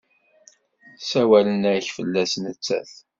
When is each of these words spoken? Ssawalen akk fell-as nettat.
Ssawalen 0.99 1.61
akk 1.75 1.87
fell-as 1.95 2.33
nettat. 2.43 2.91